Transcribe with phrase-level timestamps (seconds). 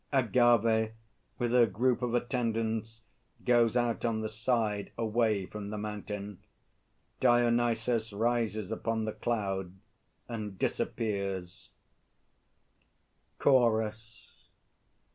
[0.11, 0.93] [AGAVE
[1.37, 3.01] with her group of attendants
[3.45, 6.39] goes out on the side away from the Mountain.
[7.19, 9.75] DIONYSUS rises upon the Cloud
[10.27, 11.69] and disappears.
[13.37, 14.49] CHORUS.